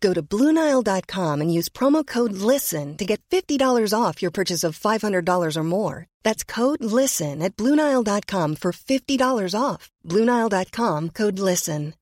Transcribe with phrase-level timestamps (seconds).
[0.00, 3.58] Go to Bluenile.com and use promo code LISTEN to get $50
[3.98, 6.06] off your purchase of $500 or more.
[6.22, 9.90] That's code LISTEN at Bluenile.com for $50 off.
[10.06, 11.94] Bluenile.com code LISTEN.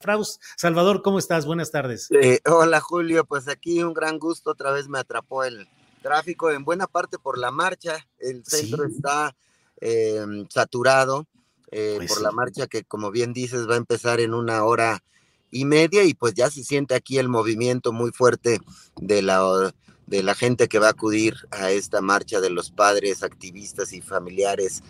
[0.00, 1.46] Fraus, Salvador, ¿cómo estás?
[1.46, 2.08] Buenas tardes.
[2.10, 4.50] Eh, hola Julio, pues aquí un gran gusto.
[4.50, 5.66] Otra vez me atrapó el
[6.02, 8.06] tráfico en buena parte por la marcha.
[8.18, 8.96] El centro Sí.
[8.96, 9.34] está
[9.80, 11.26] eh, saturado
[11.70, 12.22] eh, Pues por sí.
[12.22, 15.02] la marcha que, como bien dices, va a empezar en una hora
[15.54, 18.60] y media y pues ya se siente aquí el movimiento muy fuerte
[19.00, 19.72] de la,
[20.06, 24.02] de la gente que va a acudir a esta marcha de los padres, activistas y
[24.02, 24.82] familiares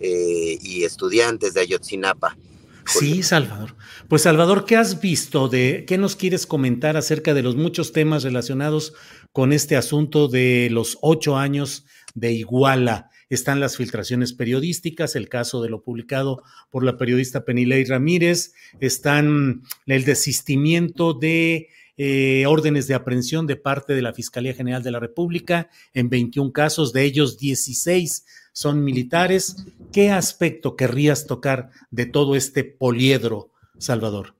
[0.00, 2.34] eh, y estudiantes de Ayotzinapa.
[2.86, 3.76] Sí, Salvador.
[4.08, 8.22] Pues Salvador, ¿qué has visto de qué nos quieres comentar acerca de los muchos temas
[8.22, 8.94] relacionados
[9.32, 13.10] con este asunto de los ocho años de Iguala?
[13.28, 19.62] Están las filtraciones periodísticas, el caso de lo publicado por la periodista Penilei Ramírez, están
[19.86, 25.00] el desistimiento de eh, órdenes de aprehensión de parte de la Fiscalía General de la
[25.00, 29.56] República en 21 casos, de ellos 16 son militares.
[29.92, 34.34] ¿Qué aspecto querrías tocar de todo este poliedro, Salvador?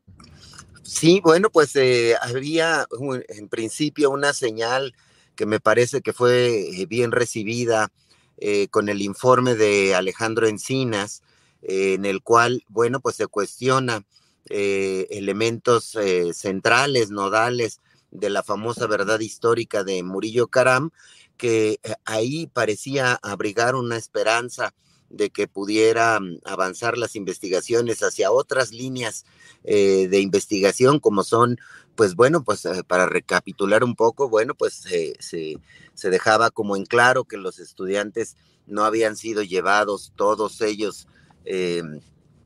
[0.82, 2.86] Sí, bueno, pues eh, había
[3.28, 4.94] en principio una señal
[5.34, 7.90] que me parece que fue eh, bien recibida
[8.38, 11.22] eh, con el informe de Alejandro Encinas,
[11.62, 14.04] eh, en el cual, bueno, pues se cuestiona
[14.48, 17.80] eh, elementos eh, centrales, nodales
[18.12, 20.90] de la famosa verdad histórica de Murillo Caram,
[21.36, 24.74] que ahí parecía abrigar una esperanza
[25.10, 29.24] de que pudiera mm, avanzar las investigaciones hacia otras líneas
[29.64, 31.58] eh, de investigación, como son,
[31.94, 36.84] pues bueno, pues eh, para recapitular un poco, bueno, pues se, se dejaba como en
[36.84, 38.36] claro que los estudiantes
[38.66, 41.08] no habían sido llevados todos ellos,
[41.44, 41.82] eh,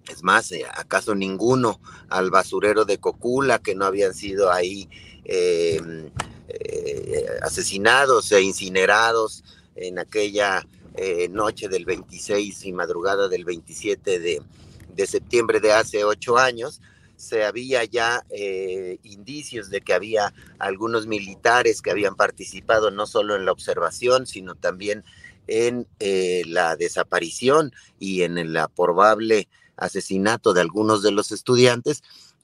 [0.09, 4.89] es más, acaso ninguno al basurero de Cocula, que no habían sido ahí
[5.25, 6.11] eh,
[7.43, 9.45] asesinados e incinerados
[9.77, 10.67] en aquella
[11.03, 14.43] eh, noche del 26 y madrugada del 27 de,
[14.95, 16.83] de septiembre de hace ocho años,
[17.17, 23.35] se había ya eh, indicios de que había algunos militares que habían participado no solo
[23.35, 25.03] en la observación, sino también
[25.47, 32.03] en eh, la desaparición y en el probable asesinato de algunos de los estudiantes.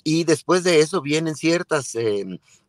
[0.08, 2.24] Y después de eso vienen ciertas eh,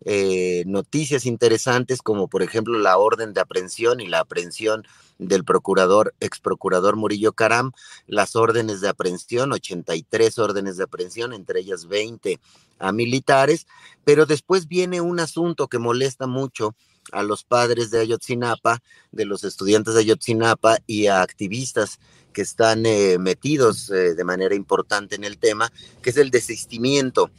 [0.05, 4.87] eh, noticias interesantes, como por ejemplo la orden de aprehensión y la aprehensión
[5.19, 7.73] del procurador, ex procurador Murillo Caram,
[8.07, 12.39] las órdenes de aprehensión, 83 órdenes de aprehensión, entre ellas 20
[12.79, 13.67] a militares,
[14.03, 16.73] pero después viene un asunto que molesta mucho
[17.11, 18.79] a los padres de Ayotzinapa,
[19.11, 21.99] de los estudiantes de Ayotzinapa y a activistas
[22.33, 27.31] que están eh, metidos eh, de manera importante en el tema, que es el desistimiento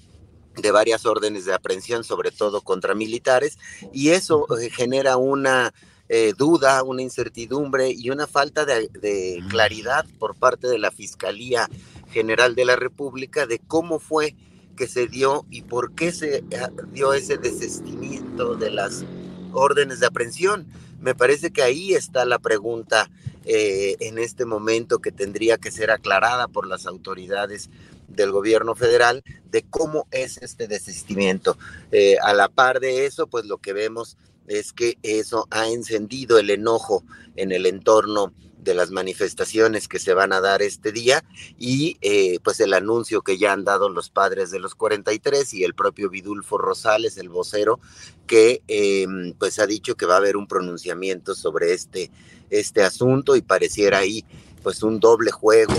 [0.60, 3.58] de varias órdenes de aprehensión, sobre todo contra militares,
[3.92, 5.72] y eso eh, genera una
[6.08, 11.68] eh, duda, una incertidumbre y una falta de, de, claridad por parte de la Fiscalía
[12.10, 14.34] General de la República de cómo fue
[14.76, 16.44] que se dio y por qué se
[16.92, 19.04] dio ese desistimiento de las
[19.52, 20.66] órdenes de aprehensión.
[21.00, 23.10] Me parece que ahí está la pregunta
[23.44, 27.70] eh, en este momento que tendría que ser aclarada por las autoridades
[28.08, 31.56] del gobierno federal de cómo es este desistimiento.
[31.92, 34.16] Eh, a la par de eso, pues lo que vemos
[34.48, 37.04] es que eso ha encendido el enojo
[37.36, 38.32] en el entorno
[38.68, 41.24] de las manifestaciones que se van a dar este día
[41.58, 45.64] y eh, pues el anuncio que ya han dado los padres de los 43 y
[45.64, 47.80] el propio Vidulfo Rosales, el vocero,
[48.26, 49.06] que eh,
[49.38, 52.10] pues ha dicho que va a haber un pronunciamiento sobre este,
[52.50, 54.24] este asunto y pareciera ahí
[54.62, 55.74] pues un doble juego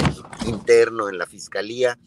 [0.48, 1.98] interno en la fiscalía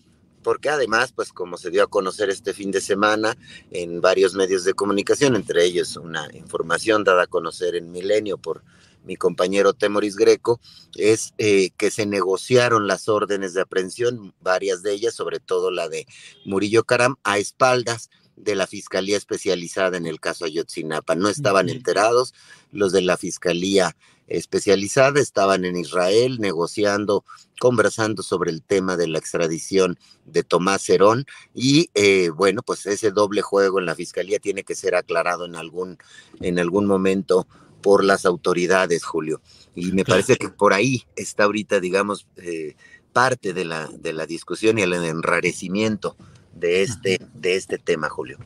[0.42, 3.36] porque además, pues como se dio a conocer este fin de semana
[3.70, 8.64] en varios medios de comunicación, entre ellos una información dada a conocer en Milenio por
[9.04, 10.60] mi compañero Temoris Greco,
[10.96, 15.88] es eh, que se negociaron las órdenes de aprehensión, varias de ellas, sobre todo la
[15.88, 16.06] de
[16.44, 21.14] Murillo Caram, a espaldas de la Fiscalía Especializada en el caso Ayotzinapa.
[21.14, 22.34] No estaban enterados
[22.70, 23.96] los de la Fiscalía
[24.28, 27.24] Especializada, estaban en Israel negociando,
[27.60, 33.10] conversando sobre el tema de la extradición de Tomás Herón y eh, bueno, pues ese
[33.10, 35.98] doble juego en la Fiscalía tiene que ser aclarado en algún,
[36.40, 37.46] en algún momento
[37.82, 39.40] por las autoridades, Julio.
[39.74, 42.76] Y me parece que por ahí está ahorita, digamos, eh,
[43.12, 46.16] parte de la, de la discusión y el enrarecimiento
[46.54, 48.38] de este, de este tema, Julio.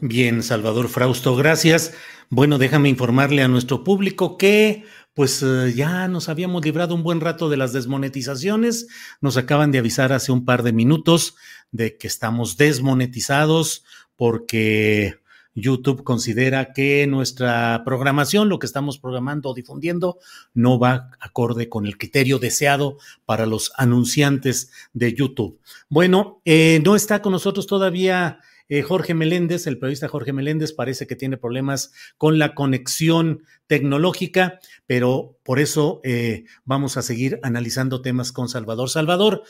[0.00, 1.92] Bien, Salvador Frausto, gracias.
[2.30, 4.84] Bueno, déjame informarle a nuestro público que
[5.14, 8.86] pues eh, ya nos habíamos librado un buen rato de las desmonetizaciones.
[9.20, 11.34] Nos acaban de avisar hace un par de minutos
[11.72, 13.84] de que estamos desmonetizados
[14.14, 15.18] porque
[15.60, 20.18] YouTube considera que nuestra programación, lo que estamos programando o difundiendo,
[20.54, 25.60] no va acorde con el criterio deseado para los anunciantes de YouTube.
[25.88, 28.40] Bueno, eh, no está con nosotros todavía
[28.70, 34.60] eh, Jorge Meléndez, el periodista Jorge Meléndez, parece que tiene problemas con la conexión tecnológica,
[34.86, 38.90] pero por eso eh, vamos a seguir analizando temas con Salvador.
[38.90, 39.42] Salvador,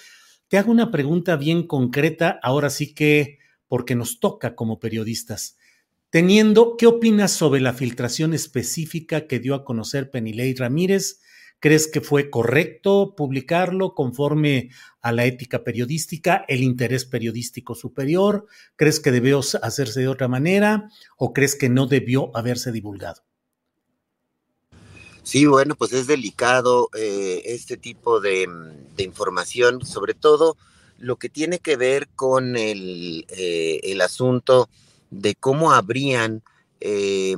[0.47, 5.58] te hago una pregunta bien concreta, ahora sí que porque nos toca como periodistas.
[6.11, 11.21] Teniendo, ¿qué opinas sobre la filtración específica que dio a conocer Penilei Ramírez?
[11.61, 14.71] ¿Crees que fue correcto publicarlo conforme
[15.03, 18.47] a la ética periodística, el interés periodístico superior?
[18.77, 20.89] ¿Crees que debió hacerse de otra manera
[21.19, 23.23] o crees que no debió haberse divulgado?
[25.23, 28.49] Sí, bueno, pues es delicado eh, este tipo de,
[28.97, 30.57] información, sobre todo
[30.97, 34.71] lo que tiene que ver con el, eh, el asunto
[35.11, 36.43] de cómo habrían
[36.81, 37.37] eh,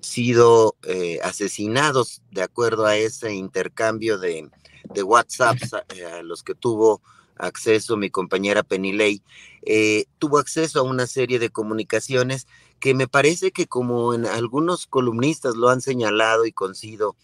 [0.00, 4.48] sido eh, asesinados de acuerdo a ese intercambio de,
[4.94, 7.02] de WhatsApps eh, a, los que tuvo
[7.36, 9.22] acceso mi compañera Penny
[9.62, 12.46] eh, tuvo acceso a una serie de comunicaciones
[12.80, 17.16] que me parece que como en algunos columnistas lo han señalado y coincido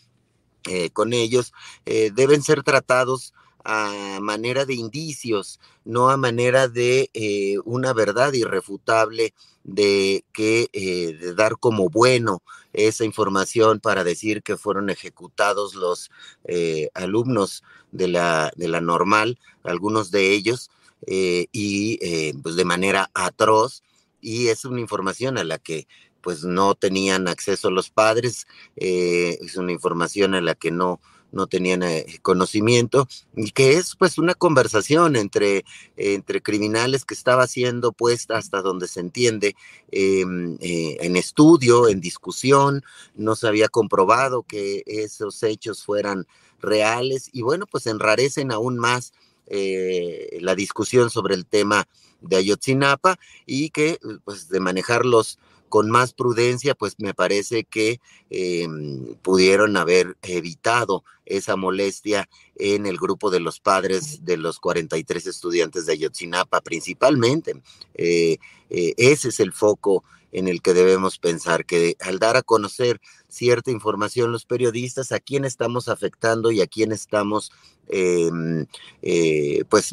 [0.94, 1.52] con ellos,
[1.84, 9.34] deben ser tratados a manera de indicios, no a manera de eh, una verdad irrefutable
[9.64, 16.10] de que eh, de dar como bueno esa información para decir que fueron ejecutados los
[16.44, 20.70] eh, alumnos de la, de la normal, algunos de ellos,
[21.06, 21.98] y
[22.42, 23.82] pues de manera atroz,
[24.22, 25.86] y es una información a la que
[26.22, 30.98] pues no tenían acceso los padres, es una información a la que no
[31.34, 35.64] no tenían eh, conocimiento, y que es pues una conversación entre,
[35.96, 39.56] entre criminales que estaba siendo puesta hasta donde se entiende
[39.90, 42.82] em, eh, en estudio, en discusión,
[43.14, 46.26] no se había comprobado que esos hechos fueran
[46.60, 49.12] reales y bueno, pues enrarecen aún más
[49.46, 51.86] eh, la discusión sobre el tema
[52.20, 55.38] de Ayotzinapa y que pues de manejarlos
[55.74, 57.98] con más prudencia, pues me parece que
[58.30, 65.26] em, pudieron haber evitado esa molestia en el grupo de los padres de los 43
[65.26, 67.60] estudiantes de Ayotzinapa, principalmente.
[67.94, 68.38] Eh,
[68.70, 70.04] eh, ese es el foco
[70.34, 75.20] en el que debemos pensar, que al dar a conocer cierta información los periodistas, a
[75.20, 77.50] quién estamos afectando y a quién estamos
[77.88, 78.66] em,
[79.00, 79.92] eh, pues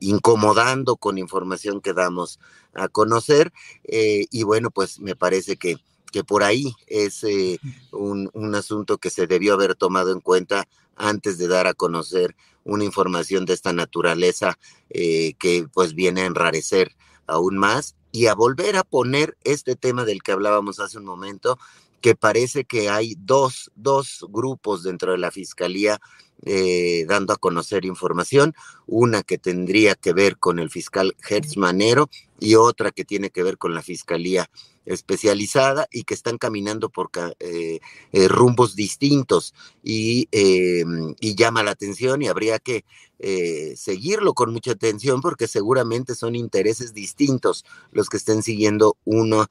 [0.00, 2.40] incomodando con información que damos
[2.74, 3.52] a conocer.
[3.84, 5.76] y bueno, pues me parece que
[6.10, 7.58] que por ahí es eh,
[7.92, 12.34] un, asunto que se debió haber tomado en cuenta antes de dar a conocer
[12.64, 14.58] una información de esta naturaleza
[14.90, 16.96] eh, que pues viene a enrarecer
[17.26, 21.58] aún más y a volver a poner este tema del que hablábamos hace un momento,
[22.00, 26.00] que parece que hay dos, dos grupos dentro de la Fiscalía
[26.44, 28.54] eh, dando a conocer información,
[28.86, 33.42] una que tendría que ver con el fiscal Hertz Manero y otra que tiene que
[33.42, 34.48] ver con la Fiscalía
[34.88, 37.80] especializada y que están caminando por eh,
[38.12, 42.84] eh, rumbos distintos y, y, llama la atención y habría que
[43.76, 49.48] seguirlo con mucha atención porque seguramente son intereses distintos los que estén siguiendo uno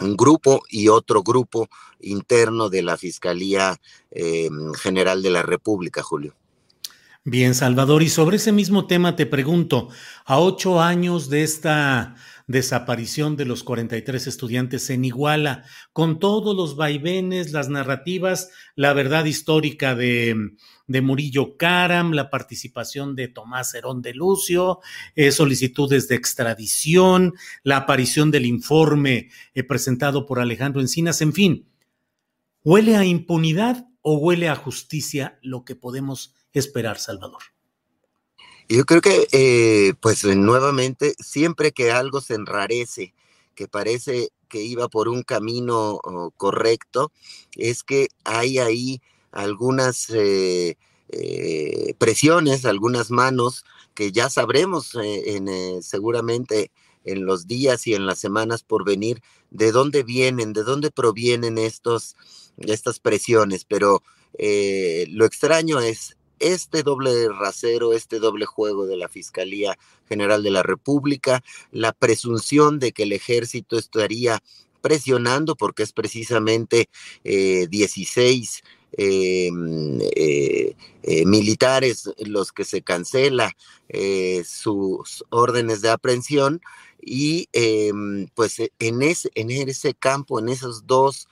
[0.00, 1.68] un grupo y otro grupo
[2.00, 3.80] interno de la Fiscalía
[4.10, 6.34] eh, General de la República, Julio.
[7.24, 9.90] Bien, Salvador, y sobre ese mismo tema te pregunto,
[10.24, 16.76] a ocho años de esta desaparición de los 43 estudiantes en Iguala, con todos los
[16.76, 20.34] vaivenes, las narrativas, la verdad histórica de,
[20.86, 24.80] de Murillo Caram, la participación de Tomás Herón de Lucio,
[25.14, 31.68] eh, solicitudes de extradición, la aparición del informe eh, presentado por Alejandro Encinas, en fin,
[32.64, 37.42] ¿huele a impunidad o huele a justicia lo que podemos esperar, Salvador?
[38.70, 43.14] Yo creo que, eh, pues nuevamente, siempre que algo se enrarece,
[43.56, 45.98] que parece que iba por un camino
[46.36, 47.10] correcto,
[47.56, 49.02] es que hay ahí
[49.32, 50.76] algunas eh,
[51.08, 53.64] eh, presiones, algunas manos
[53.94, 56.70] que ya sabremos en, seguramente
[57.04, 61.58] en los días y en las semanas por venir de dónde vienen, de dónde provienen
[61.58, 62.14] estos,
[62.56, 63.64] estas presiones.
[63.64, 64.04] Pero
[64.38, 69.78] lo extraño es este doble rasero, este doble juego de la Fiscalía
[70.08, 74.42] General de la República, la presunción de que el ejército estaría
[74.80, 76.88] presionando, porque es precisamente
[77.22, 83.56] 16 eh, em, eh, eh, militares los que se cancela
[84.44, 86.60] sus órdenes de aprehensión
[87.00, 91.28] y em, pues en ese, en ese campo, en esos dos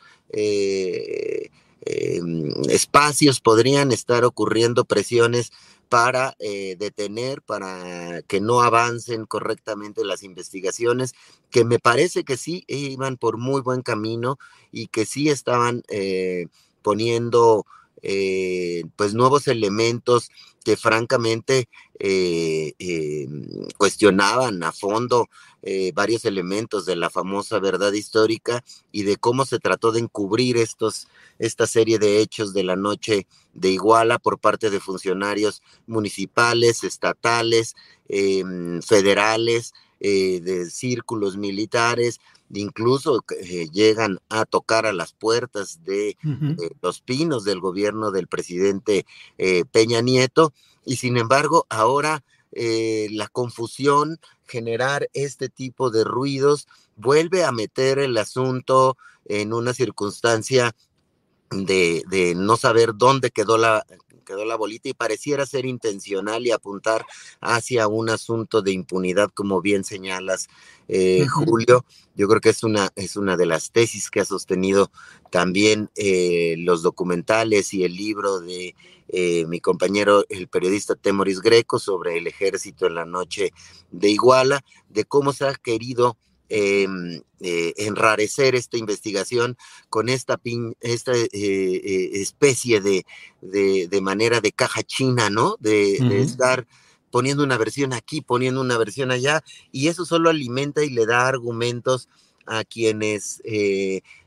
[1.91, 5.53] Em, espacios podrían estar ocurriendo presiones
[5.89, 11.15] para eh, detener, para que no avancen correctamente las investigaciones,
[11.51, 14.39] que me parece que sí iban por muy buen camino
[14.71, 16.49] y que sí estaban eh,
[16.83, 17.65] poniendo
[18.03, 20.31] eh, pues nuevos elementos
[20.69, 21.67] que francamente
[21.99, 23.27] eh, eh,
[23.79, 25.31] cuestionaban a fondo
[25.95, 31.09] varios elementos de la famosa verdad histórica y de cómo se trató de encubrir estos,
[31.39, 37.75] esta serie de hechos de la noche de Iguala por parte de funcionarios municipales, estatales,
[38.09, 38.81] em,
[40.01, 42.21] federales, de círculos militares,
[42.53, 46.17] incluso eh, llegan a tocar a las puertas de
[46.81, 49.07] los pinos del gobierno del presidente
[49.39, 50.53] eh, Peña Nieto,
[50.85, 57.99] y sin embargo ahora eh, la confusión, generar este tipo de ruidos, vuelve a meter
[57.99, 60.75] el asunto en una circunstancia
[61.51, 63.85] de, de, no saber dónde quedó la,
[64.29, 67.07] quedó la bolita y pareciera ser intencional y apuntar
[67.41, 70.49] hacia un asunto de impunidad, como bien señalas,
[70.89, 71.87] eh, Julio.
[72.15, 74.91] Yo creo que es una, es una de las tesis que ha sostenido
[75.31, 78.75] también eh, los documentales y el libro de
[79.09, 83.53] eh, mi compañero, el periodista Temoris Greco, sobre el ejército en la noche
[83.91, 86.19] de Iguala, de cómo se ha querido
[86.51, 89.59] Em, eh, enrarecer esta investigación
[89.91, 90.41] con esta,
[90.81, 93.05] esta eh, eh, especie de,
[93.43, 95.57] de, manera de caja china, ¿no?
[95.61, 96.67] De, estar
[97.11, 101.29] poniendo una versión aquí, poniendo una versión allá, y eso solo alimenta y le da
[101.29, 102.09] argumentos
[102.47, 103.43] a quienes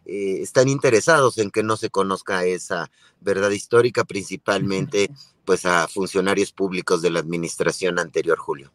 [0.06, 5.10] están interesados en que no se conozca esa verdad histórica, principalmente
[5.46, 8.72] pues a funcionarios públicos de la administración anterior, Julio.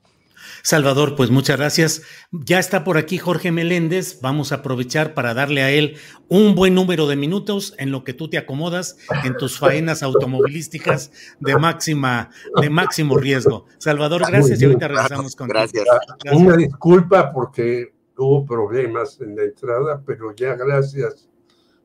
[0.62, 2.02] Salvador, pues muchas gracias.
[2.32, 4.20] Ya está por aquí Jorge Meléndez.
[4.20, 5.96] Vamos a aprovechar para darle a él
[6.28, 11.12] un buen número de minutos en lo que tú te acomodas en tus faenas automovilísticas
[11.40, 13.66] de máxima, de máximo riesgo.
[13.78, 15.84] Salvador, gracias y ahorita regresamos con gracias.
[15.84, 16.42] gracias.
[16.42, 21.28] Una disculpa porque hubo problemas en la entrada, pero ya gracias,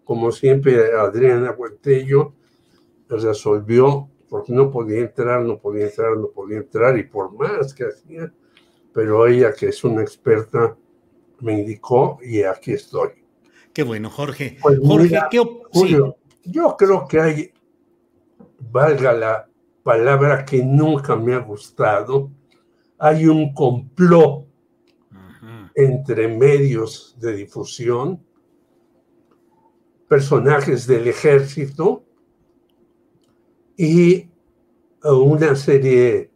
[0.04, 2.34] como siempre, Adriana Huentello
[3.08, 7.86] resolvió porque no podía entrar, no podía entrar, no podía entrar, y por más que
[7.86, 8.34] hacía,
[8.94, 10.76] pero ella, que es una experta,
[11.40, 13.10] me indicó y aquí estoy.
[13.74, 14.58] Qué bueno, Jorge.
[14.62, 17.54] Pues Jorge, ¿qué Julio, Yo creo que hay,
[18.72, 19.50] valga la
[19.84, 22.30] palabra que nunca me ha gustado,
[22.98, 24.46] hay un complot
[25.74, 28.22] entre medios de difusión,
[30.08, 32.04] personajes del ejército
[33.78, 34.30] y
[35.04, 36.30] una serie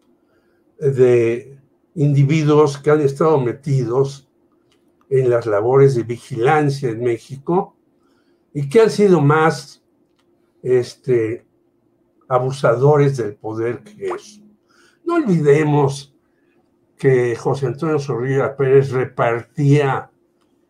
[0.80, 1.55] de
[1.96, 4.30] individuos que han estado metidos
[5.10, 7.76] en las labores de vigilancia en México
[8.54, 9.84] y que han sido más
[10.62, 11.46] este,
[12.28, 14.42] abusadores del poder que eso.
[15.06, 16.14] No olvidemos
[16.98, 20.12] que José Antonio Zorrilla Pérez repartía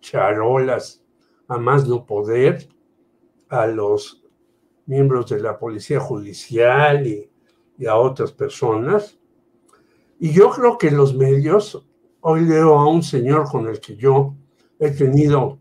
[0.01, 1.03] charolas
[1.47, 2.67] a más no poder
[3.49, 4.23] a los
[4.85, 7.29] miembros de la policía judicial y,
[7.77, 9.17] y a otras personas
[10.19, 11.85] y yo creo que los medios,
[12.21, 14.35] hoy leo a un señor con el que yo
[14.79, 15.59] he tenido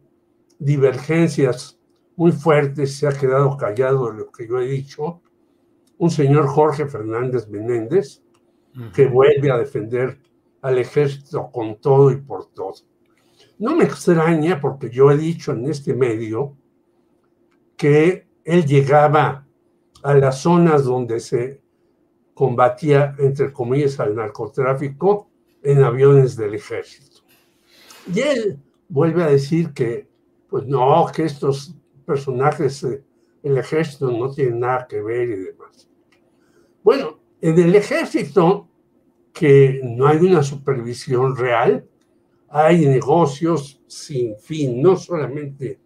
[0.58, 1.78] divergencias
[2.16, 5.20] muy fuertes, se ha quedado callado de lo que yo he dicho,
[5.99, 8.23] un señor Jorge Fernández Menéndez,
[8.92, 10.18] que vuelve a defender
[10.62, 12.75] al ejército con todo y por todo.
[13.58, 16.56] No me extraña porque yo he dicho en este medio
[17.76, 19.46] que él llegaba
[20.02, 21.63] a las zonas donde se
[22.35, 25.29] combatía, entre comillas, al narcotráfico
[25.62, 27.23] en aviones del ejército.
[28.12, 30.09] Y él vuelve a decir que,
[30.49, 31.75] pues no, que estos
[32.05, 35.88] personajes del ejército no tienen nada que ver y demás.
[36.83, 38.69] Bueno, en el ejército,
[39.33, 41.88] que no hay una supervisión real,
[42.49, 45.81] hay negocios sin fin, no solamente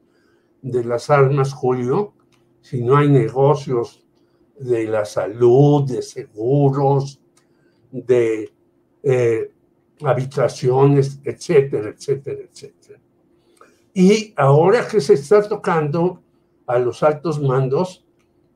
[0.60, 2.14] de las armas, Julio,
[2.60, 4.04] sino hay negocios
[4.60, 7.20] de la salud, de seguros,
[7.90, 8.52] de
[9.02, 9.50] eh,
[10.02, 13.00] habitaciones, etcétera, etcétera, etcétera.
[13.94, 16.22] Y ahora que se está tocando
[16.66, 18.04] a los altos mandos,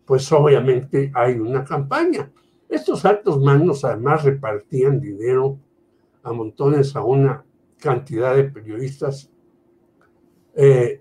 [0.04, 2.30] pues obviamente hay una campaña.
[2.68, 5.58] Estos altos mandos además repartían dinero
[6.22, 7.44] a montones a una
[7.78, 9.30] cantidad de periodistas
[10.54, 11.00] eh,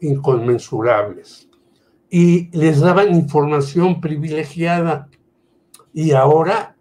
[0.00, 1.48] inconmensurables
[2.16, 5.08] y les daban información privilegiada.
[5.92, 6.76] Y ahora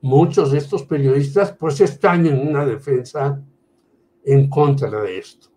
[0.00, 3.38] muchos de estos periodistas pues están en una defensa
[4.24, 5.48] en contra de esto.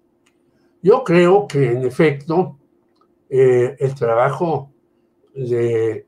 [0.82, 2.60] Yo creo que en efecto
[3.30, 4.74] eh, el trabajo
[5.34, 6.06] de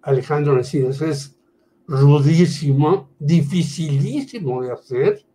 [0.00, 1.38] Alejandro Encinas es
[1.86, 5.26] rudísimo, dificilísimo de hacer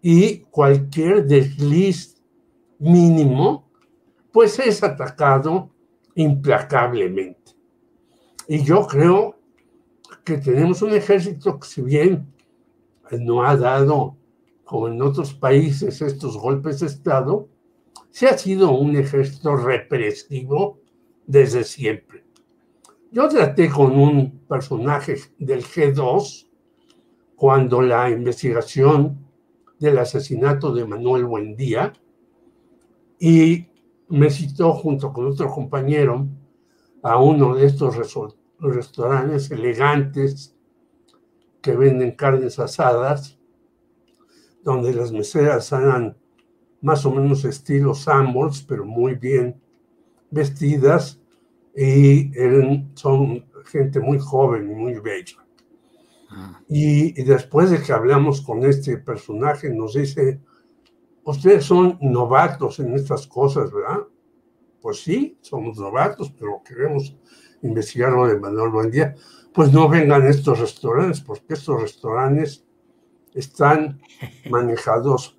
[0.00, 2.16] y cualquier desliz
[2.78, 3.68] mínimo
[4.32, 5.69] pues es atacado
[6.14, 7.52] implacablemente.
[8.48, 9.38] Y yo creo
[10.24, 12.32] que tenemos un ejército que si bien
[13.12, 14.16] no ha dado,
[14.64, 17.48] como en otros países, estos golpes de Estado,
[18.10, 20.80] se ha sido un ejército represivo
[21.26, 22.24] desde siempre.
[23.12, 26.48] Yo traté con un personaje del G2
[27.34, 29.26] cuando la investigación
[29.78, 31.92] del asesinato de Manuel Buendía
[33.18, 33.69] y
[34.10, 36.26] me citó junto con otro compañero
[37.02, 37.96] a uno de estos
[38.58, 40.54] restaurantes elegantes
[41.62, 43.38] que venden carnes asadas,
[44.62, 46.16] donde las meseras eran
[46.82, 49.60] más o menos estilo Sambors, pero muy bien
[50.30, 51.20] vestidas
[51.76, 55.36] y eran, son gente muy joven y muy bella.
[56.30, 56.60] Ah.
[56.68, 60.40] Y, después de que hablamos con este personaje, nos dice,
[61.24, 64.00] ustedes son novatos en estas cosas, ¿verdad?
[64.80, 67.14] Pues sí, somos novatos, pero queremos
[67.62, 69.14] investigarlo de Manuel buen día.
[69.52, 72.64] Pues no vengan estos restaurantes, porque estos restaurantes
[73.34, 74.00] están
[74.50, 75.38] manejados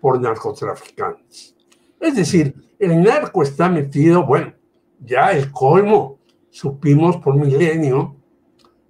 [0.00, 1.56] por narcotraficantes.
[2.00, 4.54] Es decir, el narco está metido, bueno,
[5.00, 6.18] ya el colmo.
[6.50, 8.16] Supimos por milenio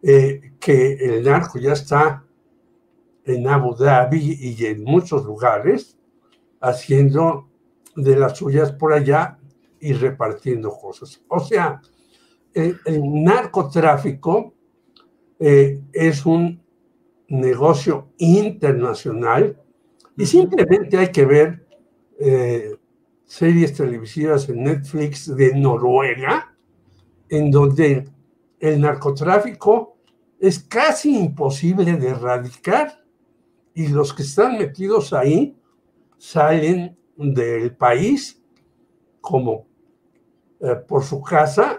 [0.03, 2.25] eh, que el narco ya está
[3.25, 5.99] en Abu Dhabi y en muchos lugares
[6.61, 7.49] haciendo
[7.97, 9.38] de las suyas por allá
[9.81, 11.23] y repartiendo cosas.
[11.29, 11.81] O sea,
[12.55, 12.79] el,
[13.23, 14.55] narcotráfico
[15.39, 16.61] eh, es un
[17.29, 19.61] negocio internacional
[20.17, 21.67] y simplemente hay que ver
[22.19, 22.77] eh,
[23.25, 26.57] series televisivas en Netflix de Noruega,
[27.29, 28.09] en donde
[28.59, 29.99] el narcotráfico
[30.41, 33.05] es casi imposible de erradicar
[33.75, 35.57] y los que están metidos ahí
[36.17, 38.43] salen del país
[39.21, 39.68] como
[40.61, 41.79] eh, por su casa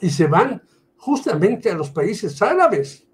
[0.00, 0.62] y se van
[0.96, 3.06] justamente a los países árabes.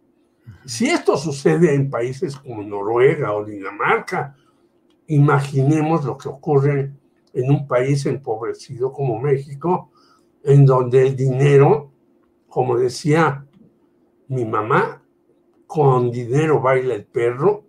[0.65, 4.37] Si esto sucede en países como Noruega o Dinamarca,
[5.07, 6.93] imaginemos lo que ocurre
[7.33, 9.91] en un país empobrecido como México,
[10.43, 11.93] en donde el dinero,
[12.49, 13.47] como decía
[14.29, 15.03] mi mamá,
[15.67, 17.65] con dinero baila el perro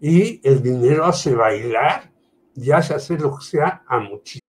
[0.00, 2.10] y el dinero hace bailar
[2.54, 4.49] y hace hacer lo que sea a muchísimo.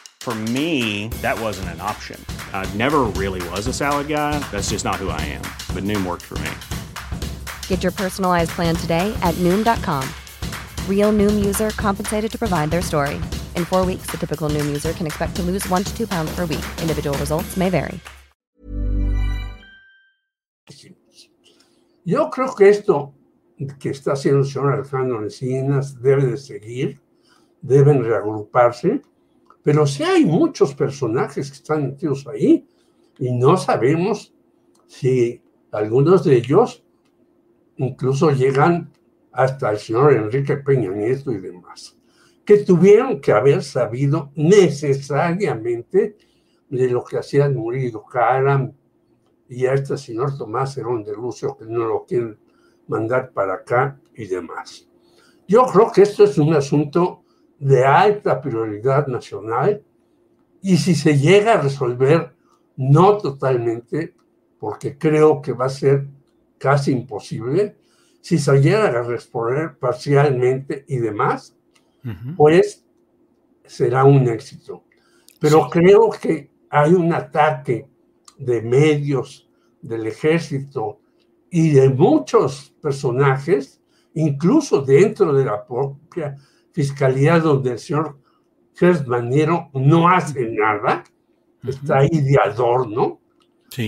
[0.21, 2.23] For me, that wasn't an option.
[2.53, 4.37] I never really was a salad guy.
[4.51, 5.41] That's just not who I am.
[5.73, 6.51] But Noom worked for me.
[7.67, 10.07] Get your personalized plan today at Noom.com.
[10.87, 13.19] Real Noom user compensated to provide their story.
[13.55, 16.29] In four weeks, the typical Noom user can expect to lose one to two pounds
[16.35, 16.65] per week.
[16.83, 17.99] Individual results may vary.
[22.05, 23.15] Yo creo que esto
[23.79, 26.99] que está haciendo el señor Alejandro Encinas debe de seguir,
[27.63, 29.01] deben reagruparse,
[29.63, 32.67] pero sí hay muchos personajes que están metidos ahí
[33.19, 34.33] y no sabemos
[34.87, 36.83] si algunos de ellos
[37.77, 38.91] incluso llegan
[39.31, 41.97] hasta el señor Enrique Peña Nieto y demás,
[42.43, 46.17] que tuvieron que haber sabido necesariamente
[46.69, 48.73] de lo que hacían Murillo Caram
[49.47, 52.37] y a este señor Tomás Herón de Lucio, que no lo quieren
[52.87, 54.87] mandar para acá y demás.
[55.47, 57.23] Yo creo que esto es un asunto
[57.61, 59.83] de alta prioridad nacional
[60.63, 62.33] y si se llega a resolver,
[62.75, 64.15] no totalmente,
[64.59, 66.07] porque creo que va a ser
[66.57, 67.77] casi imposible,
[68.19, 71.55] si se llega a responder parcialmente y demás,
[72.35, 72.83] pues
[73.65, 74.83] será un éxito.
[75.39, 77.87] Pero creo que hay un ataque
[78.37, 79.47] de medios,
[79.81, 80.99] del ejército
[81.51, 83.81] y de muchos personajes,
[84.15, 86.37] incluso dentro de la propia
[86.71, 88.17] fiscalía donde el señor
[88.73, 89.05] Gers
[89.73, 91.03] no hace nada,
[91.63, 93.19] está ahí de adorno,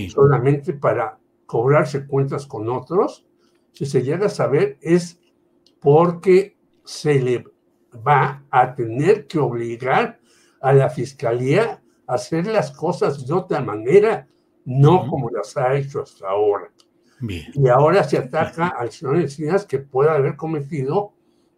[0.08, 3.26] solamente para cobrarse cuentas con otros,
[3.72, 5.20] si se llega a saber es
[5.80, 7.44] porque se le
[8.06, 10.20] va a tener que obligar
[10.60, 14.28] a la fiscalía a hacer las cosas de otra manera,
[14.64, 16.70] no como las ha hecho hasta ahora.
[17.54, 21.13] Y ahora se ataca al señor Encinas que puede haber cometido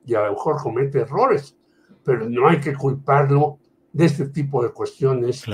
[0.06, 1.56] y a lo mejor comete errores,
[2.04, 3.58] pero no hay que culparlo
[3.92, 5.44] de este tipo de cuestiones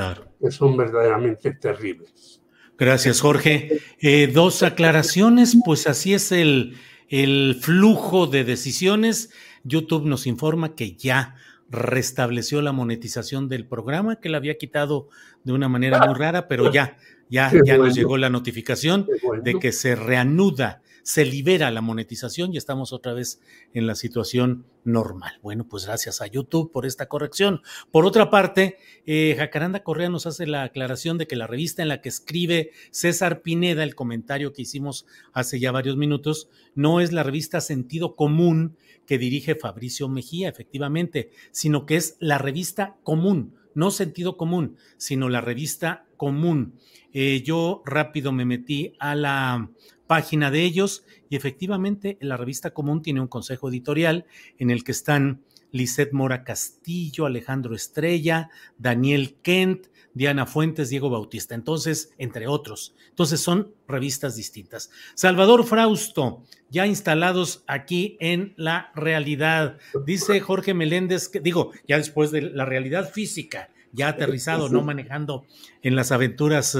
[0.40, 2.42] que son verdaderamente terribles.
[2.78, 3.80] Gracias, Jorge.
[4.00, 6.76] Eh, dos aclaraciones, pues así es el,
[7.08, 9.30] el flujo de decisiones.
[9.62, 11.36] YouTube nos informa que ya
[11.70, 15.08] restableció la monetización del programa, que la había quitado
[15.44, 16.98] de una manera muy rara, pero ya,
[17.30, 19.06] ya, ya nos llegó la notificación
[19.42, 23.40] de que se reanuda se libera la monetización y estamos otra vez
[23.74, 25.38] en la situación normal.
[25.42, 27.62] Bueno, pues gracias a YouTube por esta corrección.
[27.90, 31.88] Por otra parte, eh, Jacaranda Correa nos hace la aclaración de que la revista en
[31.88, 37.12] la que escribe César Pineda, el comentario que hicimos hace ya varios minutos, no es
[37.12, 43.56] la revista Sentido Común que dirige Fabricio Mejía, efectivamente, sino que es la revista común,
[43.74, 46.78] no sentido común, sino la revista común.
[47.12, 49.68] Eh, yo rápido me metí a la
[50.06, 54.24] página de ellos y efectivamente la revista común tiene un consejo editorial
[54.56, 61.56] en el que están Lisette Mora Castillo, Alejandro Estrella, Daniel Kent, Diana Fuentes, Diego Bautista,
[61.56, 62.94] entonces, entre otros.
[63.08, 64.92] Entonces son revistas distintas.
[65.16, 69.76] Salvador Frausto, ya instalados aquí en la realidad.
[70.06, 75.44] Dice Jorge Meléndez, que digo, ya después de la realidad física, ya aterrizado, no manejando
[75.83, 76.76] en las aventuras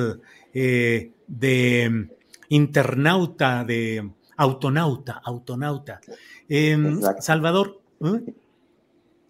[0.55, 2.09] eh, de
[2.49, 6.01] internauta, de autonauta, autonauta.
[6.49, 8.35] Em, Salvador, ¿eh?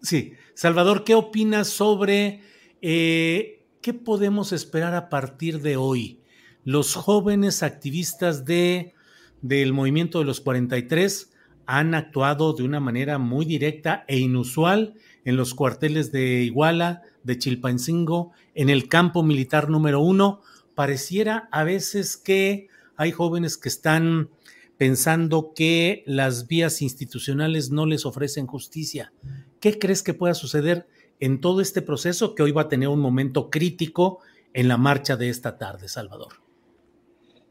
[0.01, 2.41] sí, Salvador, ¿qué opinas sobre
[2.81, 6.19] eh, qué podemos esperar a partir de hoy?
[6.63, 8.93] Los jóvenes activistas de,
[9.41, 11.31] del movimiento de los 43
[11.65, 17.37] han actuado de una manera muy directa e inusual en los cuarteles de Iguala, de
[17.37, 20.41] Chilpancingo, en el campo militar número uno.
[20.75, 24.29] Pareciera a veces que hay jóvenes que están
[24.77, 29.13] pensando que las vías institucionales no les ofrecen justicia.
[29.59, 30.87] ¿Qué crees que pueda suceder
[31.19, 34.19] en todo este proceso que hoy va a tener un momento crítico
[34.53, 36.33] en la marcha de esta tarde, Salvador?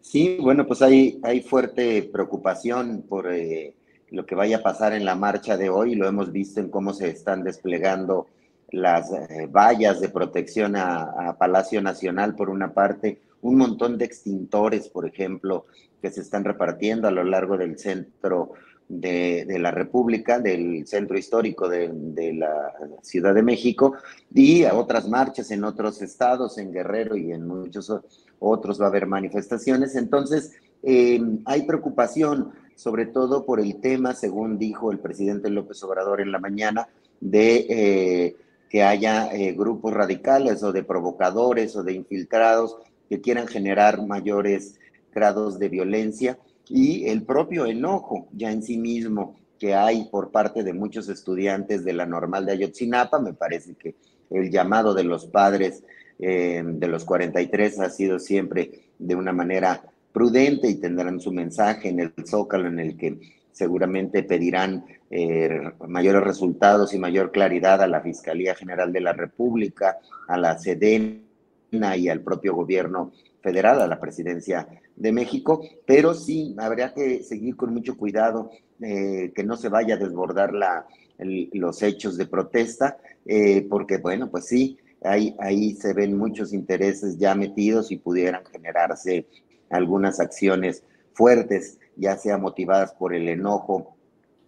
[0.01, 3.75] Sí, bueno, pues hay, hay fuerte preocupación por eh,
[4.13, 5.95] lo que vaya a pasar en la marcha de hoy.
[5.95, 8.29] Lo hemos visto en cómo se están desplegando
[8.71, 14.89] las eh, vallas de protección a Palacio Nacional por una parte, un montón de extintores,
[14.89, 15.67] por ejemplo,
[16.01, 18.53] que se están repartiendo a lo largo del centro
[18.89, 22.73] de, la República, del centro histórico de, la
[23.03, 23.95] Ciudad de México,
[24.35, 27.91] y a otras marchas en otros estados, en Guerrero y en muchos
[28.39, 29.97] otros va a haber manifestaciones.
[29.97, 36.21] Entonces, em, hay preocupación, sobre todo por el tema, según dijo el presidente López Obrador
[36.21, 36.89] en la mañana,
[37.21, 38.37] de eh,
[38.69, 42.77] que haya eh, grupos radicales o de provocadores o de infiltrados
[43.09, 44.81] que quieran generar mayores
[45.15, 50.65] grados de violencia y el propio enojo ya en sí mismo que hay por parte
[50.65, 53.21] de muchos estudiantes de la normal de Ayotzinapa.
[53.21, 53.95] Me parece que
[54.29, 55.85] el llamado de los padres
[56.19, 61.89] eh, de los 43 ha sido siempre de una manera prudente y tendrán su mensaje
[61.89, 63.19] en el Zócalo en el que
[63.51, 69.99] seguramente pedirán eh, mayores resultados y mayor claridad a la Fiscalía General de la República,
[70.27, 76.55] a la Sedena y al propio gobierno federal, a la presidencia de México, pero sí
[76.59, 80.87] habría que seguir con mucho cuidado eh, que no se vaya a desbordar la,
[81.19, 87.19] los hechos de protesta, eh, porque bueno, pues sí, ahí, ahí se ven muchos intereses
[87.19, 89.27] ya metidos y pudieran generarse
[89.73, 93.97] algunas acciones fuertes, ya sea motivadas por el enojo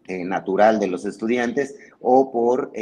[0.07, 2.73] eh, natural de los estudiantes o por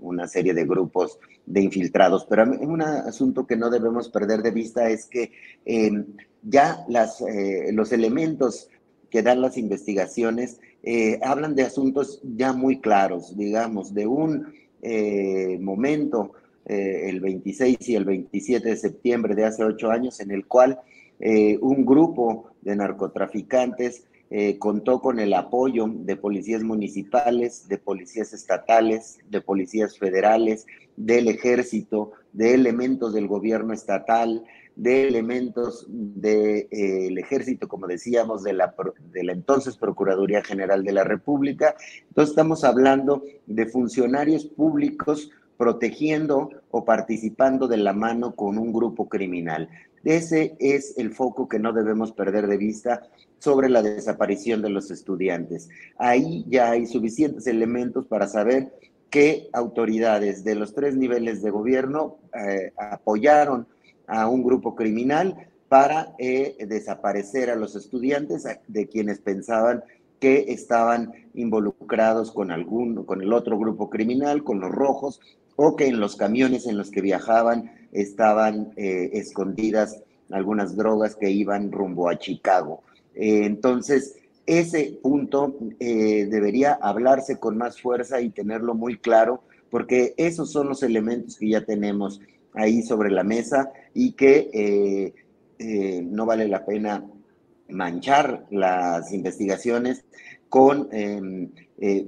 [0.00, 2.24] una serie de grupos de infiltrados.
[2.24, 5.32] Pero un asunto que no debemos perder de vista es que
[5.66, 6.06] em,
[6.42, 8.70] ya las, eh, los elementos
[9.10, 14.54] que dan las investigaciones eh, hablan de asuntos ya muy claros, digamos, de un
[15.60, 16.32] momento,
[16.64, 20.78] el 26 y el 27 de septiembre de hace ocho años, en el cual
[21.20, 29.18] un grupo de narcotraficantes eh, contó con el apoyo de policías municipales, de policías estatales,
[29.30, 34.44] de policías federales, del ejército, de elementos del gobierno estatal,
[34.76, 38.74] de elementos del eh, ejército, como decíamos, de la,
[39.12, 41.74] de la entonces Procuraduría General de la República.
[42.08, 49.08] Entonces estamos hablando de funcionarios públicos protegiendo o participando de la mano con un grupo
[49.08, 49.68] criminal.
[50.04, 53.02] Ese es el foco que no debemos perder de vista
[53.38, 55.68] sobre la desaparición de los estudiantes.
[55.96, 58.72] Ahí ya hay suficientes elementos para saber
[59.10, 63.66] qué autoridades de los tres niveles de gobierno eh, apoyaron
[64.06, 69.84] a un grupo criminal para eh, desaparecer a los estudiantes de quienes pensaban
[70.18, 75.20] que estaban involucrados con algún, con el otro grupo criminal, con los rojos,
[75.56, 81.30] o que en los camiones en los que viajaban estaban eh, escondidas algunas drogas que
[81.30, 82.82] iban rumbo a Chicago.
[83.14, 90.14] Eh, entonces, ese punto eh, debería hablarse con más fuerza y tenerlo muy claro, porque
[90.16, 92.20] esos son los elementos que ya tenemos
[92.54, 95.12] ahí sobre la mesa y que
[96.10, 97.04] no vale la pena
[97.68, 100.04] manchar las investigaciones
[100.48, 101.50] con em,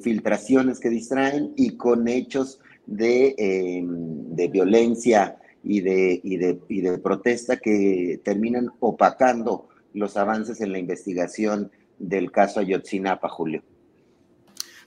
[0.01, 6.81] filtraciones que distraen y con hechos de, em, de violencia y de, y de, y
[6.81, 13.62] de protesta que terminan opacando los avances en la investigación del caso Ayotzinapa, Julio.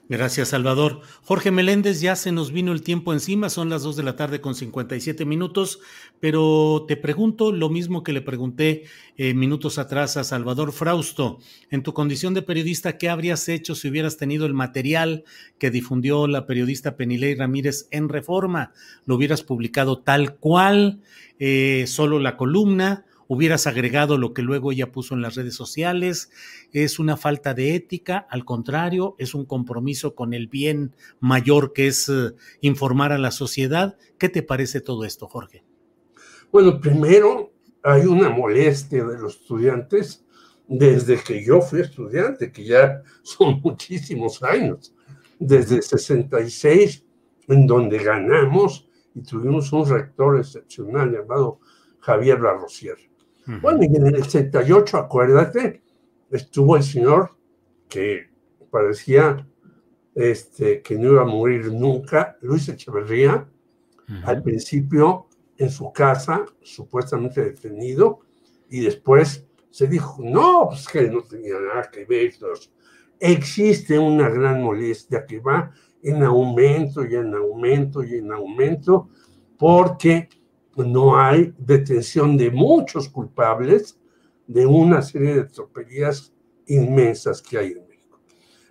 [0.06, 1.00] Gracias, Salvador.
[1.22, 4.42] Jorge Meléndez, ya se nos vino el tiempo encima, son las 2 de la tarde
[4.42, 5.80] con 57 minutos,
[6.20, 8.84] pero te pregunto lo mismo que le pregunté
[9.16, 11.38] eh, minutos atrás a Salvador Frausto.
[11.70, 15.24] En tu condición de periodista, ¿qué habrías hecho si hubieras tenido el material
[15.58, 18.72] que difundió la periodista Penilei Ramírez en Reforma?
[19.06, 21.00] ¿Lo hubieras publicado tal cual,
[21.38, 23.06] eh, solo la columna?
[23.28, 26.30] Hubieras agregado lo que luego ella puso en las redes sociales,
[26.72, 31.86] es una falta de ética, al contrario, es un compromiso con el bien mayor que
[31.86, 33.96] es eh, informar a la sociedad.
[34.18, 35.64] ¿Qué te parece todo esto, Jorge?
[36.52, 40.24] Bueno, primero hay una molestia de los estudiantes
[40.66, 44.94] desde que yo fui estudiante, que ya son muchísimos años,
[45.38, 47.04] desde 66,
[47.48, 51.60] en donde ganamos y tuvimos un rector excepcional llamado
[52.00, 52.96] Javier Larrosier.
[53.46, 55.82] Bueno, y en el 78, acuérdate,
[56.30, 57.36] estuvo el señor
[57.88, 58.30] que
[58.70, 59.46] parecía
[60.14, 63.46] este, que no iba a morir nunca, Luis Echeverría,
[64.24, 68.20] al principio en su casa, supuestamente detenido,
[68.68, 72.32] y después se dijo, no, pues que no tenía nada que ver.
[73.18, 79.08] Existe una gran molestia que va en aumento y en aumento y en aumento,
[79.58, 80.28] porque
[80.76, 83.98] no hay detención de muchos culpables
[84.46, 86.32] de una serie de tropelías
[86.66, 88.20] inmensas que hay en México.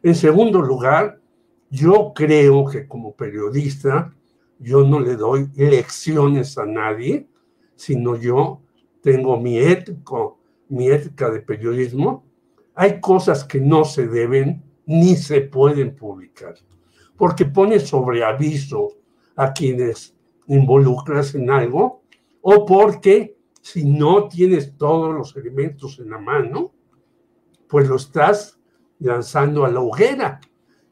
[0.02, 1.20] En segundo lugar,
[1.70, 4.14] yo creo que como periodista,
[4.60, 7.28] yo no le doy lecciones a nadie,
[7.76, 8.62] sino yo
[9.02, 10.40] tengo mi ético,
[10.70, 12.26] mi ética de periodismo.
[12.76, 16.56] Hay cosas que no se deben ni se pueden publicar,
[17.18, 18.90] porque pone sobre aviso
[19.36, 20.13] a quienes
[20.48, 22.04] involucras en algo,
[22.42, 26.74] o porque si no tienes todos los elementos en la mano,
[27.68, 28.60] pues lo estás
[29.00, 30.40] lanzando a la hoguera.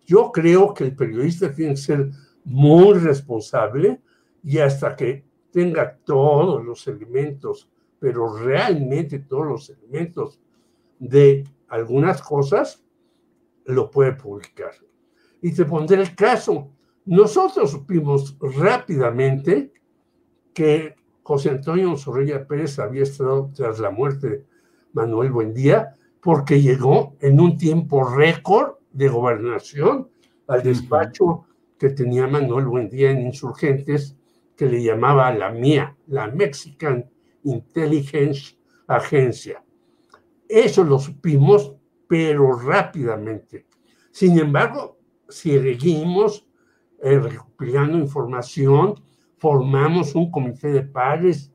[0.06, 2.12] Yo creo que el periodista tiene que ser
[2.44, 4.02] muy responsable
[4.44, 10.40] y hasta que tenga todos los elementos, pero realmente todos los elementos
[10.98, 12.84] de algunas cosas,
[13.66, 14.74] lo puede publicar.
[15.42, 16.70] Y te pondré el caso.
[17.06, 19.74] Nosotros supimos rápidamente
[20.54, 24.46] que José Antonio Zorrilla Pérez había estado tras la muerte
[24.94, 30.10] Manuel Buendía, porque llegó en un tiempo récord de gobernación
[30.48, 31.46] al despacho
[31.80, 34.16] que tenía Manuel Buendía en Insurgentes,
[34.56, 37.10] que le llamaba la mía, la Mexican
[37.44, 39.64] Intelligence Agencia.
[40.48, 41.74] Eso lo supimos,
[42.08, 43.66] pero rápidamente.
[44.12, 46.46] Sin embargo, seguimos
[47.02, 48.96] eh, recopilando información,
[49.38, 51.52] formamos un comité de pares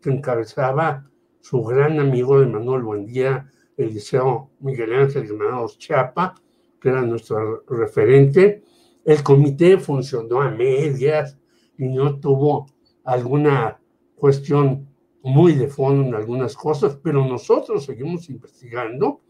[0.00, 1.08] que encabezaba
[1.40, 6.34] su gran amigo de Manuel Buendía, Eliseo Miguel Ángel Granados Chapa,
[6.80, 8.62] que era nuestro referente.
[9.04, 11.38] El comité funcionó a medias
[11.76, 12.66] y no tuvo
[13.04, 13.80] alguna
[14.14, 14.88] cuestión
[15.22, 19.22] muy de fondo en algunas cosas, pero nosotros seguimos investigando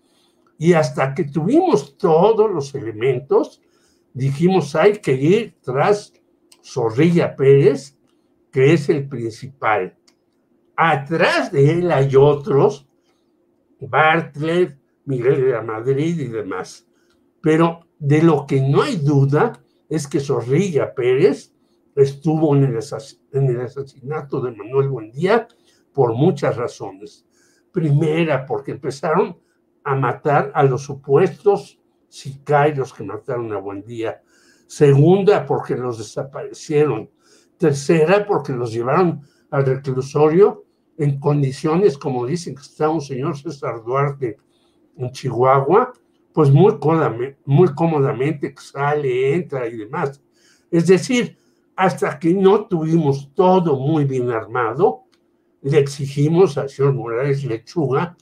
[0.58, 3.62] y hasta que tuvimos todos los elementos,
[4.14, 6.14] dijimos hay que ir tras
[6.62, 7.98] Zorrilla Pérez,
[8.50, 9.98] que es el principal.
[10.76, 12.88] Atrás de él hay otros,
[13.80, 16.86] Bartlett, Miguel de la Madrid y demás.
[17.42, 21.52] Pero de lo que no hay duda es que Zorrilla Pérez
[21.94, 22.78] estuvo en el,
[23.32, 25.46] en el asesinato de Manuel Buendía
[25.92, 27.26] por muchas razones.
[27.72, 29.38] Primera, porque empezaron
[29.84, 31.78] a matar a los supuestos
[32.14, 34.22] sicarios que mataron a Buendía.
[34.66, 37.10] Segunda, porque los desaparecieron.
[37.58, 40.64] Tercera, porque los llevaron al reclusorio
[40.96, 44.36] en condiciones, como dicen que está un señor César Duarte
[44.96, 45.92] en Chihuahua,
[46.32, 50.22] pues muy cómodamente, muy cómodamente sale, entra y demás.
[50.70, 51.36] Es decir,
[51.74, 55.02] hasta que no tuvimos todo muy bien armado,
[55.62, 58.16] le exigimos al señor Morales Lechuga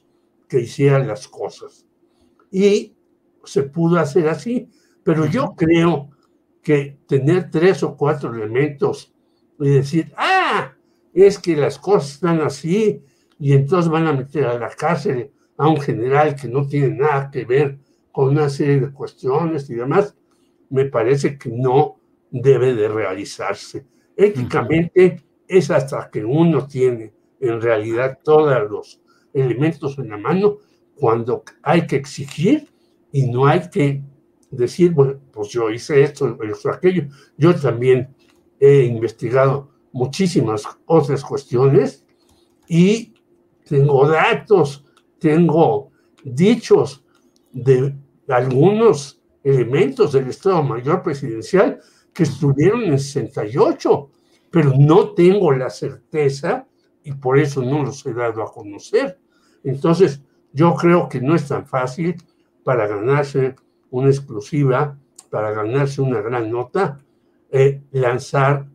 [0.49, 1.87] que hiciera las cosas.
[2.51, 2.95] Y
[3.45, 4.69] se pudo hacer así,
[5.03, 6.11] pero yo creo
[6.63, 9.13] que tener tres o cuatro elementos
[9.59, 10.73] y decir, ah,
[11.13, 13.03] es que las cosas están así
[13.39, 17.31] y entonces van a meter a la cárcel a un general que no tiene nada
[17.31, 17.79] que ver
[18.11, 20.17] con una serie de cuestiones y demás,
[20.71, 21.97] me parece que no
[22.31, 23.87] debe de realizarse.
[24.17, 29.01] Éticamente es hasta que uno tiene en realidad todos los
[29.35, 30.59] elementos en la mano
[30.95, 32.72] cuando hay que exigir
[33.13, 34.03] y no hay que
[34.51, 37.05] decir, bueno, pues yo hice esto, esto, aquello.
[37.37, 38.15] Yo también
[38.59, 42.05] he investigado muchísimas otras cuestiones
[42.69, 43.15] y
[43.67, 44.85] tengo datos,
[45.19, 45.91] tengo
[46.25, 47.05] dichos
[47.53, 47.95] de
[48.29, 51.81] algunos elementos del Estado Mayor Presidencial
[52.13, 54.11] que estuvieron en 68,
[54.51, 56.67] pero no tengo la certeza
[57.05, 59.19] y por eso no los he dado a conocer.
[59.65, 60.23] Entonces,
[60.53, 62.17] yo creo que no es tan fácil
[62.65, 63.57] para ganarse
[63.91, 64.99] una exclusiva,
[65.31, 67.01] para ganarse una gran nota,
[67.51, 68.69] eh, lanzar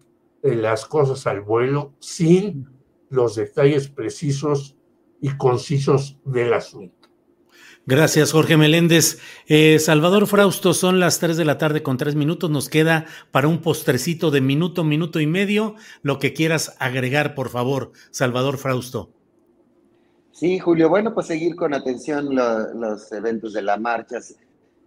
[0.44, 2.68] eh, las cosas al vuelo sin
[3.10, 4.76] los detalles precisos
[5.22, 6.96] y concisos del asunto.
[7.86, 9.20] Gracias, Jorge Meléndez.
[9.48, 12.50] Eh, Salvador Frausto, son las 3 de la tarde con tres minutos.
[12.50, 15.76] Nos queda para un postrecito de minuto, minuto y medio.
[16.02, 19.17] Lo que quieras agregar, por favor, Salvador Frausto.
[20.38, 20.88] Sí, Julio.
[20.88, 24.20] Bueno, pues seguir con atención los eventos de la marcha,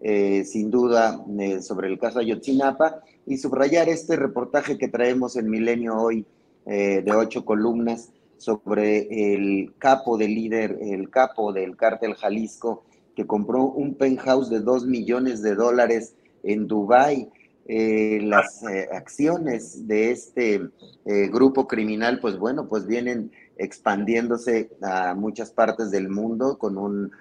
[0.01, 5.51] eh, sin duda, eh, sobre el caso Ayotzinapa y subrayar este reportaje que traemos en
[5.51, 6.25] Milenio hoy
[6.65, 12.85] de ocho columnas sobre el capo del líder, el capo del cártel Jalisco,
[13.17, 17.29] que compró un penthouse de 2 millones de dólares en Dubái.
[17.73, 20.71] Eh, las eh, acciones de este
[21.05, 27.13] eh, grupo criminal, pues bueno, pues vienen expandiéndose a muchas partes del mundo con un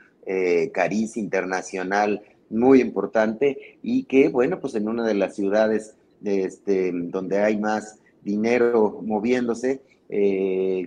[0.74, 2.22] cariz internacional
[2.52, 7.98] muy importante y que, bueno, pues en una de las ciudades este, donde hay más
[8.24, 9.82] dinero moviéndose,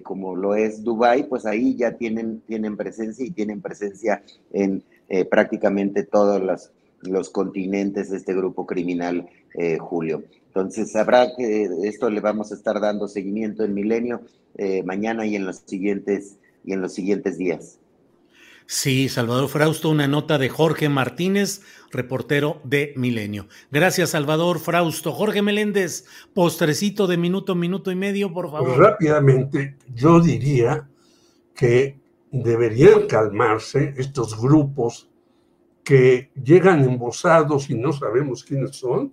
[0.05, 4.85] como lo es Dubai, pues ahí ya tienen, tienen presencia y tienen presencia en
[5.15, 6.71] eh, prácticamente todos los,
[7.03, 10.25] los, continentes de este grupo criminal, eh, Julio.
[10.49, 14.23] Entonces, habrá que esto le vamos a estar dando seguimiento en Milenio
[14.57, 17.79] eh, mañana y en los siguientes y en los siguientes días.
[18.67, 23.49] Sí, Salvador Frausto, una nota de Jorge Martínez, reportero de Milenio.
[23.71, 25.12] Gracias, Salvador Frausto.
[25.12, 28.79] Jorge Meléndez, postrecito de minuto, minuto y medio, por favor.
[28.79, 30.88] Rápidamente, yo diría
[31.55, 35.11] que deberían calmarse estos grupos
[35.85, 39.13] que llegan embosados y no sabemos quiénes son,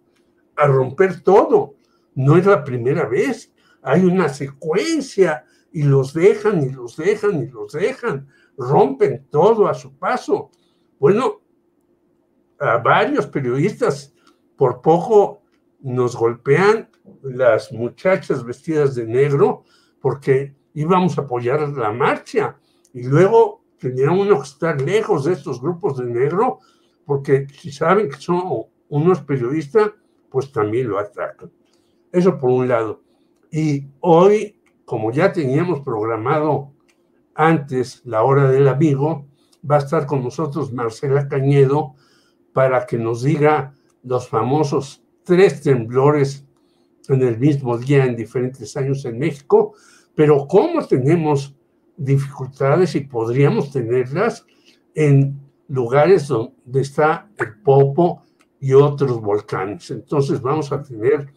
[0.55, 1.75] a romper todo.
[2.15, 7.47] No es la primera vez, hay una secuencia y los dejan y los dejan y
[7.47, 8.27] los dejan,
[8.57, 10.51] rompen todo a su paso.
[10.99, 11.41] Bueno,
[12.59, 14.13] a varios periodistas
[14.57, 15.43] por poco
[15.81, 16.89] nos golpean
[17.23, 19.63] las muchachas vestidas de negro
[20.01, 22.57] porque íbamos a apoyar la marcha
[22.93, 26.59] y luego Tenía uno que estar lejos de estos grupos de negro,
[27.05, 29.91] porque si saben que son unos periodistas,
[30.29, 31.51] pues también lo atacan.
[32.11, 33.01] Eso por un lado.
[33.51, 36.73] Y hoy, como ya teníamos programado
[37.33, 39.25] antes la hora del amigo,
[39.69, 41.95] va a estar con nosotros Marcela Cañedo
[42.53, 43.73] para que nos diga
[44.03, 46.45] los famosos tres temblores
[47.07, 49.73] en el mismo día en diferentes años en México,
[50.15, 51.55] pero cómo tenemos
[51.99, 54.45] dificultades y podríamos tenerlas
[54.95, 58.23] en lugares donde está el Popo
[58.59, 59.91] y otros volcanes.
[59.91, 61.27] Entonces vamos a tener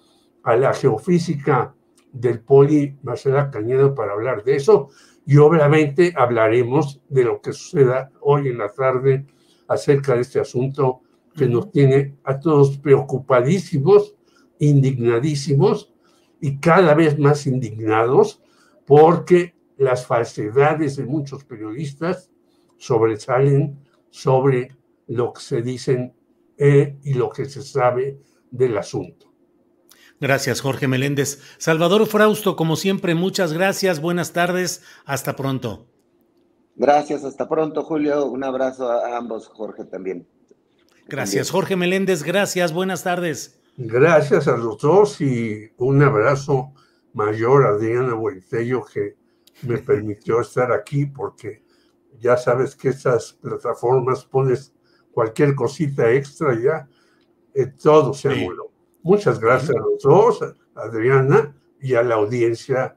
[0.45, 1.75] a la geofísica
[2.13, 4.89] del Poli Marcela Cañedo para hablar de eso
[5.27, 9.27] y obviamente hablaremos de lo que suceda hoy en la tarde
[9.69, 11.01] acerca de este asunto
[11.35, 14.15] que nos tiene a todos preocupadísimos,
[14.59, 15.93] indignadísimos
[16.41, 18.43] y cada vez más indignados
[18.85, 19.55] porque
[19.85, 22.31] las falsedades de muchos periodistas
[22.79, 23.79] sobresalen
[24.11, 24.77] sobre
[25.07, 26.15] lo que se dicen
[26.57, 28.19] eh, y lo que se sabe
[28.51, 29.33] del asunto.
[30.21, 31.41] Gracias, Jorge Meléndez.
[31.59, 34.01] Salvador Frausto, como siempre, muchas gracias.
[34.01, 34.83] Buenas tardes.
[35.05, 35.89] Hasta pronto.
[36.77, 38.27] Gracias, hasta pronto, Julio.
[38.27, 40.29] Un abrazo a ambos, Jorge también.
[41.09, 42.23] Gracias, Jorge Meléndez.
[42.23, 43.61] Gracias, buenas tardes.
[43.77, 46.73] Gracias a los dos y un abrazo
[47.15, 49.17] mayor a Diana Buentello que
[49.67, 51.63] me permitió estar aquí porque
[52.19, 54.75] ya sabes que estas plataformas pones
[55.13, 56.89] cualquier cosita extra ya,
[57.55, 58.49] eh, todo se sí.
[59.03, 62.97] Muchas gracias a los dos, a Adriana y a la audiencia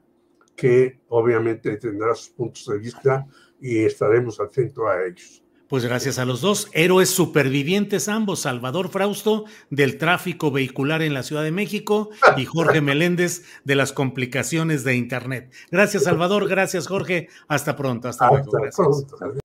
[0.54, 3.26] que obviamente tendrá sus puntos de vista
[3.60, 5.42] y estaremos atentos a ellos.
[5.68, 11.24] Pues gracias a los dos, héroes supervivientes ambos, Salvador Frausto del tráfico vehicular en la
[11.24, 15.52] Ciudad de México y Jorge Meléndez de las complicaciones de Internet.
[15.70, 18.52] Gracias Salvador, gracias Jorge, hasta pronto, hasta, hasta luego.
[18.52, 19.04] Gracias.
[19.18, 19.40] Pronto.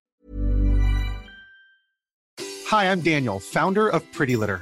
[2.72, 4.61] Hi, I'm Daniel, founder of Pretty Litter.